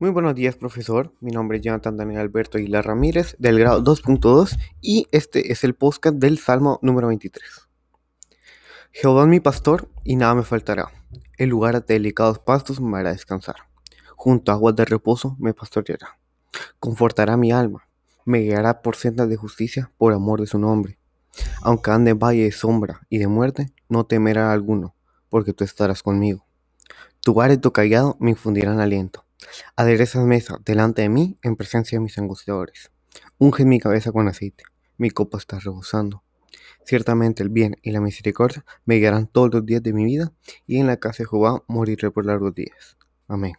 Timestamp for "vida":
40.04-40.32